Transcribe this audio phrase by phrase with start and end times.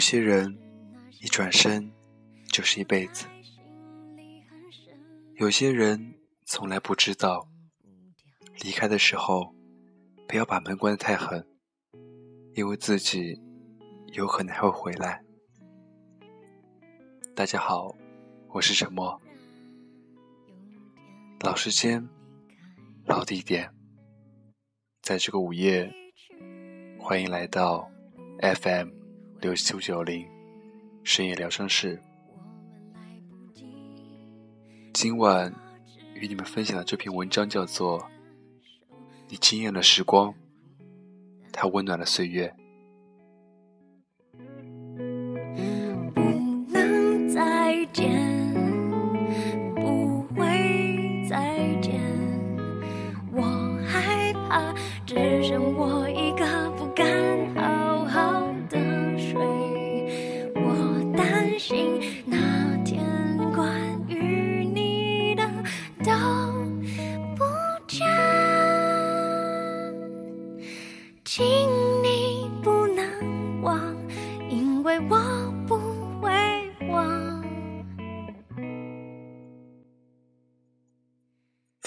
[0.00, 0.58] 有些人
[1.20, 1.92] 一转身
[2.50, 3.26] 就是一辈子，
[5.34, 6.14] 有些人
[6.46, 7.46] 从来不知道，
[8.62, 9.54] 离开的时候
[10.26, 11.46] 不要把门关得太狠，
[12.54, 13.38] 因为自己
[14.14, 15.22] 有可能还会回来。
[17.36, 17.94] 大家好，
[18.54, 19.20] 我是沉默，
[21.40, 22.08] 老时间，
[23.04, 23.70] 老地点，
[25.02, 25.92] 在这个午夜，
[26.98, 27.90] 欢迎来到
[28.40, 28.99] FM。
[29.40, 30.26] 六七九零
[31.02, 31.98] 深夜疗伤室，
[34.92, 35.50] 今晚
[36.14, 37.98] 与你们分享的这篇文章叫做
[39.28, 40.34] 《你惊艳了时光，
[41.52, 42.48] 它温暖了岁月》。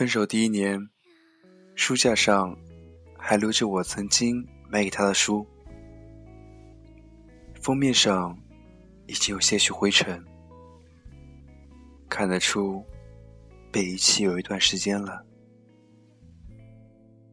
[0.00, 0.88] 分手第一年，
[1.74, 2.56] 书架上
[3.18, 5.46] 还留着我曾经买给他的书，
[7.60, 8.34] 封面上
[9.06, 10.24] 已经有些许灰尘，
[12.08, 12.82] 看得出
[13.70, 15.22] 被遗弃有一段时间了。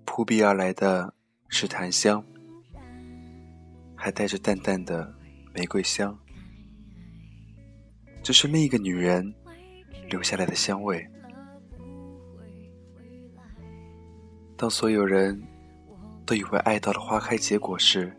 [0.03, 1.13] 扑鼻而来的
[1.47, 2.21] 是檀香，
[3.95, 5.09] 还带着淡淡的
[5.53, 6.19] 玫瑰香，
[8.21, 9.33] 这是另一个女人
[10.09, 11.09] 留下来的香味。
[14.57, 15.39] 当所有人
[16.25, 18.11] 都以为爱到了花开结果时，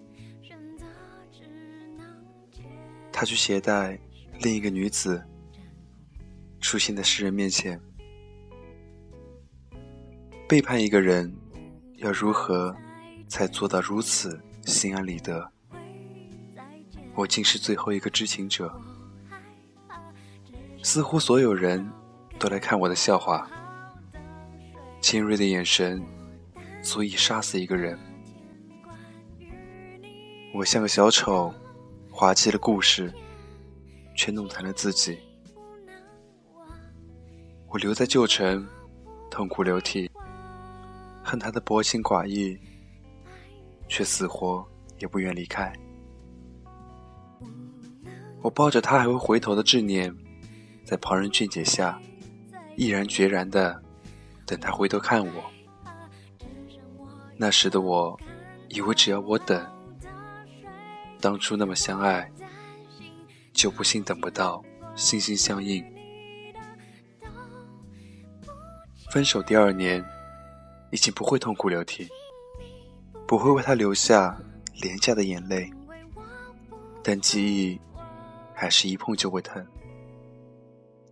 [3.12, 3.98] 他去携带
[4.40, 5.20] 另一个女子
[6.60, 7.80] 出现在世人面前。
[10.48, 11.34] 背叛一个人，
[11.96, 12.74] 要如何
[13.26, 15.50] 才做到如此心安理得？
[17.16, 18.72] 我竟是最后一个知情者，
[20.84, 21.90] 似乎所有人
[22.38, 23.50] 都来看我的笑话，
[25.00, 26.00] 尖锐的眼神。
[26.82, 27.98] 足以杀死一个人。
[30.54, 31.52] 我像个小丑，
[32.10, 33.12] 滑稽的故事，
[34.16, 35.18] 却弄残了自己。
[37.68, 38.66] 我留在旧城，
[39.30, 40.10] 痛哭流涕，
[41.22, 42.58] 恨他的薄情寡义，
[43.88, 44.66] 却死活
[44.98, 45.72] 也不愿离开。
[48.40, 50.14] 我抱着他还会回头的执念，
[50.84, 52.00] 在旁人劝解下，
[52.74, 53.82] 毅然决然的
[54.46, 55.44] 等他回头看我。
[57.40, 58.18] 那时的我，
[58.68, 59.64] 以为只要我等，
[61.20, 62.28] 当初那么相爱，
[63.52, 64.60] 就不信等不到
[64.96, 65.84] 心心相印。
[69.12, 70.04] 分手第二年，
[70.90, 72.08] 已经不会痛哭流涕，
[73.24, 74.36] 不会为他流下
[74.82, 75.72] 廉价的眼泪，
[77.04, 77.80] 但记忆
[78.52, 79.64] 还是一碰就会疼。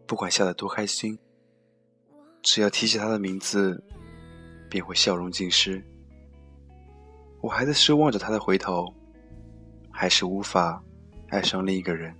[0.08, 1.16] 不管笑得多开心，
[2.42, 3.80] 只要提起他的名字，
[4.68, 5.84] 便会笑容尽失。
[7.46, 8.92] 我还在奢望着他的回头，
[9.88, 10.82] 还是无法
[11.28, 12.12] 爱上另一个人。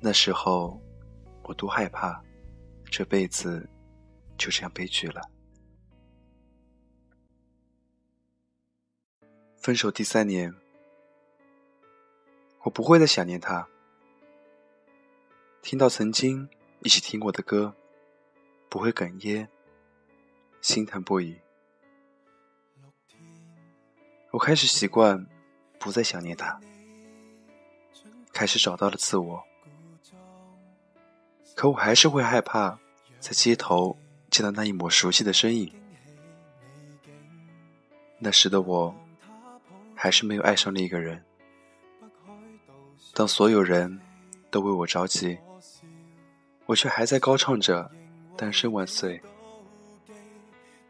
[0.00, 0.82] 那时候，
[1.44, 2.20] 我多害怕，
[2.90, 3.64] 这辈子
[4.36, 5.22] 就这样悲剧了。
[9.56, 10.52] 分手第三年，
[12.64, 13.68] 我不会再想念他。
[15.62, 16.48] 听到曾经
[16.80, 17.72] 一起听过的歌，
[18.68, 19.46] 不会哽咽，
[20.60, 21.38] 心疼不已。
[24.30, 25.26] 我开始习惯，
[25.78, 26.60] 不再想念他，
[28.30, 29.42] 开始找到了自我。
[31.54, 32.78] 可我还是会害怕，
[33.18, 33.96] 在街头
[34.30, 35.72] 见到那一抹熟悉的身影。
[38.18, 38.94] 那时的我，
[39.94, 41.24] 还是没有爱上另一个人。
[43.14, 43.98] 当所有人
[44.50, 45.38] 都为我着急，
[46.66, 47.90] 我却还在高唱着
[48.36, 49.20] “单身万岁”。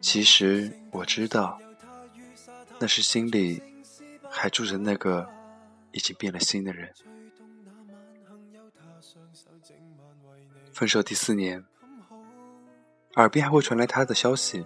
[0.03, 1.57] 其实我知道。
[2.79, 3.63] 那是心里
[4.31, 5.29] 还住着那个
[5.93, 6.93] 已经变了心的人。
[10.73, 11.65] 分手第四年，
[13.17, 14.65] 耳边还会传来他的消息。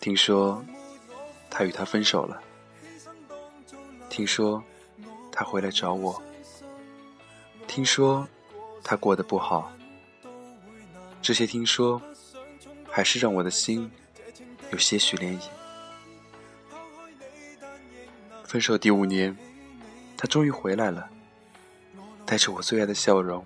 [0.00, 0.64] 听说
[1.50, 2.42] 他与他分手了。
[4.08, 4.62] 听说
[5.30, 6.22] 他回来找我。
[7.66, 8.26] 听说
[8.82, 9.70] 他过得不好。
[11.20, 12.00] 这些听说，
[12.88, 13.90] 还是让我的心
[14.72, 15.48] 有些许涟漪。
[18.48, 19.36] 分手第五年，
[20.16, 21.10] 他终于回来了，
[22.24, 23.44] 带着我最爱的笑容。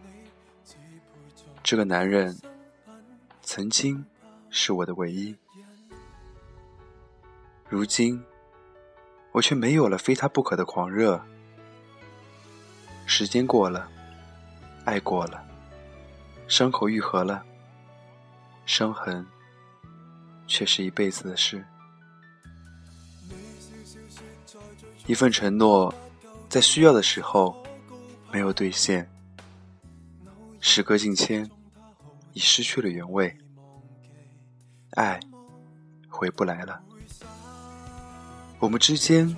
[1.60, 2.40] 这个男人
[3.42, 4.06] 曾经
[4.48, 5.34] 是我的唯一，
[7.68, 8.22] 如今
[9.32, 11.20] 我却没有了非他不可的狂热。
[13.04, 13.90] 时间过了，
[14.84, 15.44] 爱过了，
[16.46, 17.44] 伤口愈合了，
[18.66, 19.26] 伤痕
[20.46, 21.64] 却是一辈子的事。
[25.06, 25.92] 一份承诺，
[26.48, 27.56] 在需要的时候
[28.30, 29.10] 没有兑现，
[30.60, 31.50] 时隔境迁，
[32.32, 33.36] 已失去了原味，
[34.92, 35.18] 爱
[36.08, 36.80] 回不来了。
[38.60, 39.36] 我们之间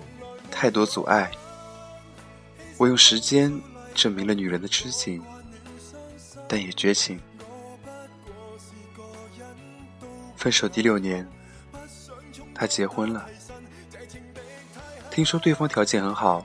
[0.51, 1.31] 太多阻碍，
[2.77, 3.51] 我用时间
[3.95, 5.23] 证明了女人的痴情，
[6.47, 7.19] 但也绝情。
[10.37, 11.27] 分手第六年，
[12.55, 13.27] 他结婚了。
[15.15, 16.45] 听说对方条件很好，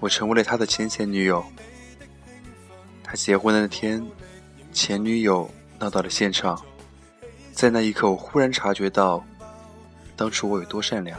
[0.00, 1.44] 我成为了他的前前女友。
[3.04, 4.04] 他结婚的那天，
[4.72, 6.60] 前女友闹到了现场，
[7.52, 9.24] 在那一刻，我忽然察觉到，
[10.16, 11.16] 当初我有多善良。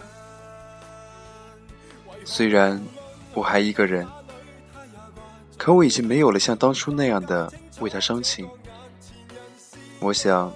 [2.25, 2.83] 虽然
[3.33, 4.05] 我还一个人，
[5.57, 7.49] 可我已经没有了像当初那样的
[7.79, 8.45] 为他伤情。
[10.01, 10.51] 我想，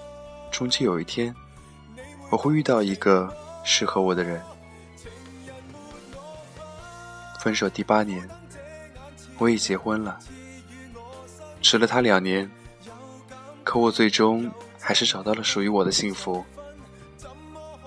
[0.52, 1.34] 终究有一天，
[2.30, 3.34] 我会遇到一个
[3.64, 4.42] 适合我的人。
[7.40, 8.28] 分手第八年，
[9.38, 10.20] 我已结婚了，
[11.62, 12.50] 迟了他两年，
[13.64, 16.44] 可我最终还是找到了属于我的幸福。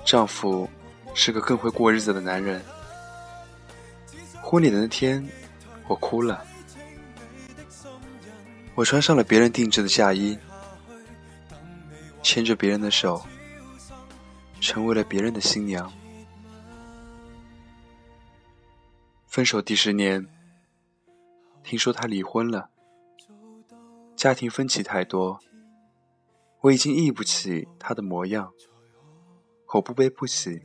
[0.04, 0.68] 丈夫
[1.14, 2.60] 是个更会过日子的男人。
[4.42, 5.26] 婚礼的那天，
[5.86, 6.42] 我哭了，
[8.74, 10.36] 我穿上了别人定制的嫁衣，
[12.22, 13.22] 牵着别人的手，
[14.60, 15.92] 成为了别人的新娘。
[19.32, 20.28] 分手第十年，
[21.64, 22.68] 听说他离婚了，
[24.14, 25.40] 家庭分歧太多，
[26.60, 28.52] 我已经忆不起他的模样，
[29.68, 30.62] 我不悲不喜，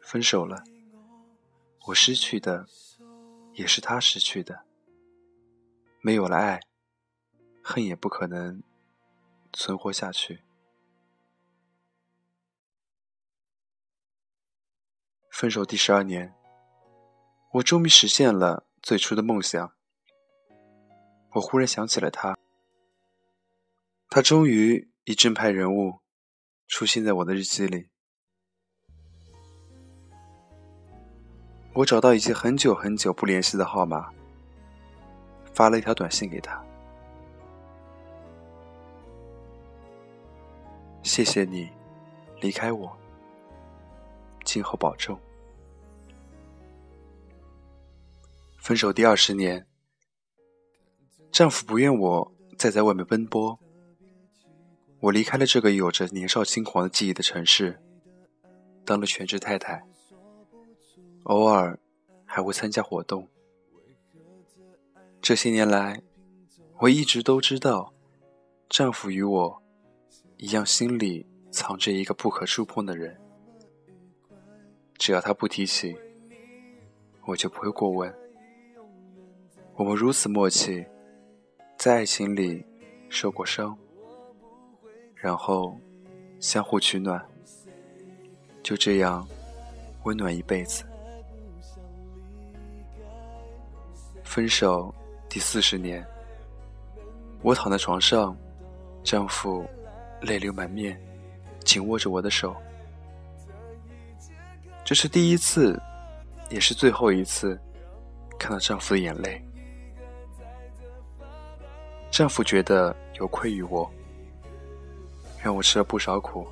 [0.00, 0.64] 分手了，
[1.86, 2.66] 我失去的
[3.52, 4.64] 也是他失去的，
[6.00, 6.60] 没有了爱，
[7.62, 8.60] 恨也不可能
[9.52, 10.42] 存活下去。
[15.30, 16.35] 分手第十二年。
[17.56, 19.72] 我终于实现了最初的梦想。
[21.32, 22.36] 我忽然想起了他，
[24.10, 26.00] 他终于以正派人物
[26.68, 27.88] 出现在我的日记里。
[31.72, 34.10] 我找到已经很久很久不联系的号码，
[35.54, 36.62] 发了一条短信给他
[41.02, 41.70] ：“谢谢你
[42.40, 42.94] 离开我，
[44.44, 45.18] 今后保重。”
[48.66, 49.64] 分手第二十年，
[51.30, 53.60] 丈夫不愿我再在外面奔波，
[54.98, 57.80] 我离开了这个有着年少轻狂的记忆的城市，
[58.84, 59.86] 当了全职太太，
[61.26, 61.78] 偶尔
[62.24, 63.28] 还会参加活动。
[65.22, 66.02] 这些年来，
[66.80, 67.94] 我一直都知道，
[68.68, 69.62] 丈夫与我
[70.38, 73.16] 一样，心里藏着一个不可触碰的人，
[74.98, 75.96] 只要他不提起，
[77.26, 78.12] 我就不会过问。
[79.78, 80.86] 我们如此默契，
[81.76, 82.64] 在爱情里
[83.10, 83.76] 受过伤，
[85.14, 85.78] 然后
[86.40, 87.22] 相互取暖，
[88.62, 89.28] 就这样
[90.04, 90.82] 温暖一辈子。
[94.24, 94.92] 分手
[95.28, 96.02] 第四十年，
[97.42, 98.34] 我躺在床上，
[99.04, 99.62] 丈夫
[100.22, 100.98] 泪流满面，
[101.64, 102.56] 紧握着我的手。
[104.86, 105.78] 这是第一次，
[106.48, 107.60] 也是最后一次，
[108.38, 109.42] 看到丈夫的眼泪。
[112.16, 113.86] 丈夫觉得有愧于我，
[115.38, 116.48] 让我吃了不少苦。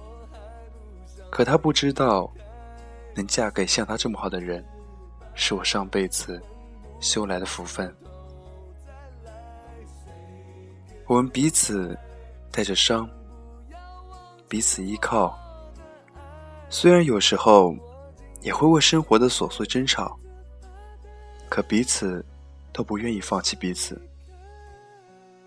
[1.30, 2.30] 可他不知道，
[3.14, 4.62] 能嫁给像他这么好的人，
[5.34, 6.38] 是我上辈子
[7.00, 7.90] 修来的福分。
[11.06, 11.98] 我们彼此
[12.52, 13.08] 带着伤，
[14.46, 15.34] 彼此依靠。
[16.68, 17.74] 虽然有时候
[18.42, 20.14] 也会为生活的琐碎争吵，
[21.48, 22.22] 可彼此
[22.70, 23.98] 都不愿意放弃彼此。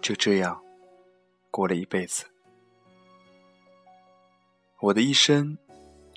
[0.07, 0.57] 就这样，
[1.51, 2.23] 过了一辈子。
[4.79, 5.57] 我的一生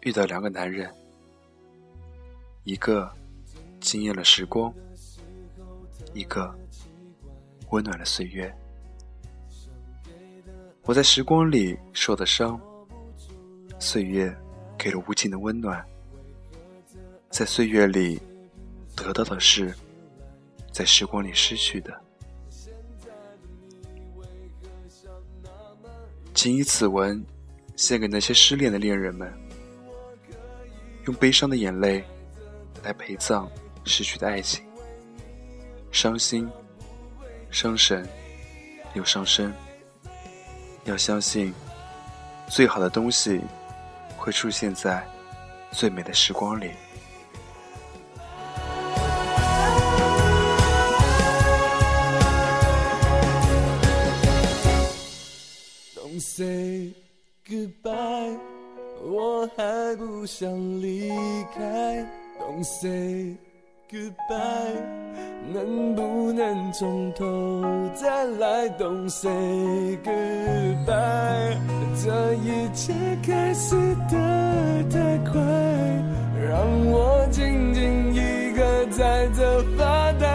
[0.02, 0.94] 遇到两个男人，
[2.62, 3.12] 一个
[3.80, 4.72] 惊艳了时光，
[6.14, 6.56] 一个
[7.70, 8.56] 温暖了岁月。
[10.82, 12.60] 我在时光里受的伤，
[13.80, 14.32] 岁月
[14.78, 15.84] 给了无尽的温暖。
[17.28, 18.22] 在岁月里
[18.94, 19.74] 得到的是
[20.72, 22.04] 在时光里失去的。
[26.42, 27.22] 请以此文
[27.76, 29.30] 献给那些失恋的恋人们，
[31.04, 32.02] 用悲伤的眼泪
[32.82, 33.46] 来陪葬
[33.84, 34.64] 逝去的爱情。
[35.92, 36.48] 伤心、
[37.50, 38.08] 伤神
[38.94, 39.52] 又伤身。
[40.84, 41.52] 要相信，
[42.48, 43.42] 最好的东西
[44.16, 45.06] 会出现在
[45.70, 46.70] 最美的时光里。
[56.20, 56.92] Say
[57.48, 58.38] goodbye，
[59.02, 60.50] 我还不想
[60.80, 61.10] 离
[61.54, 62.06] 开。
[62.38, 63.36] Don't say
[63.90, 64.80] goodbye，
[65.52, 67.62] 能不能从头
[67.94, 71.56] 再来？Don't say goodbye，
[72.02, 73.74] 这一切开始
[74.10, 75.40] 的太快，
[76.48, 80.29] 让我静静一个在这发呆。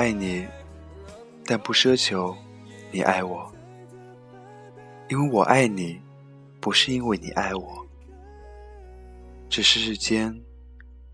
[0.00, 0.48] 爱你，
[1.44, 2.34] 但不奢求
[2.90, 3.52] 你爱我，
[5.10, 6.00] 因为我爱你，
[6.58, 7.86] 不是因为你爱我，
[9.50, 10.42] 只是世间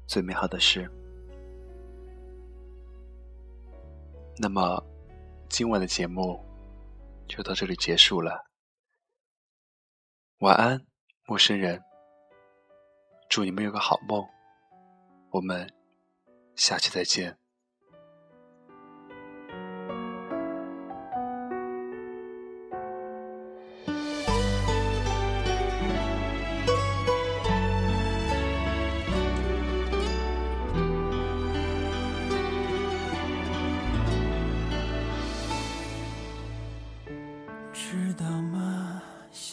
[0.07, 0.89] 最美好的事。
[4.39, 4.81] 那么，
[5.49, 6.41] 今晚的节目
[7.27, 8.47] 就到这里结束了。
[10.39, 10.87] 晚安，
[11.25, 11.83] 陌生人。
[13.29, 14.25] 祝你们有个好梦。
[15.31, 15.69] 我们
[16.55, 17.37] 下期再见。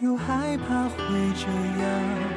[0.00, 0.98] 又害怕会
[1.34, 1.46] 这
[1.80, 2.35] 样。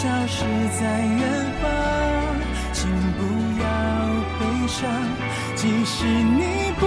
[0.00, 0.44] 消失
[0.80, 1.20] 在远
[1.60, 1.66] 方，
[2.72, 3.20] 请不
[3.60, 3.66] 要
[4.38, 4.88] 悲伤，
[5.56, 6.86] 即使你不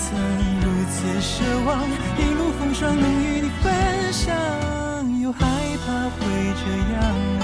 [0.00, 0.16] 曾
[0.60, 1.68] 如此奢望
[2.16, 4.34] 一路风霜能与你分享，
[5.20, 5.40] 又害
[5.84, 6.16] 怕会
[6.54, 6.64] 这
[6.94, 7.37] 样。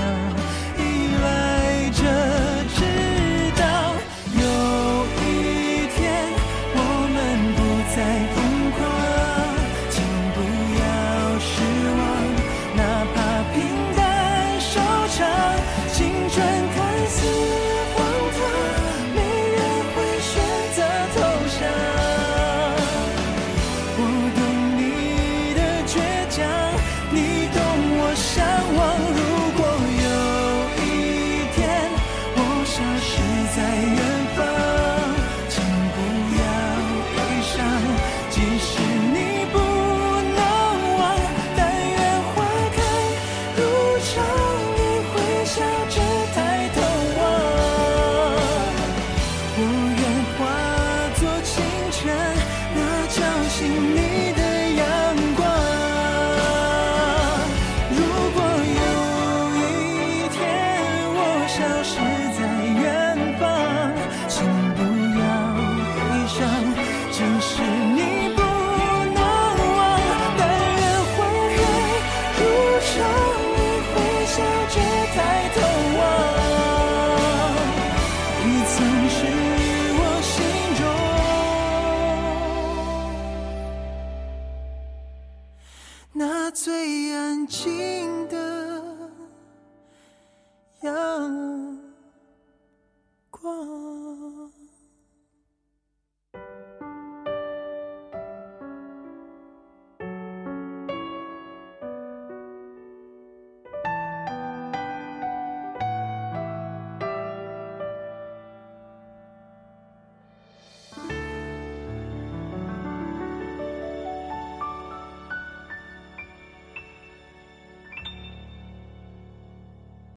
[23.96, 24.23] 我。